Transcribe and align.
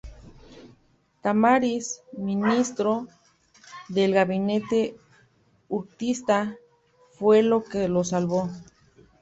Tamariz, 1.21 2.01
ministro 2.17 3.05
del 3.87 4.15
Gabinete 4.15 4.95
Huertista 5.69 6.57
fue 7.11 7.43
lo 7.43 7.63
que 7.63 7.87
lo 7.87 8.03
salvó. 8.03 8.49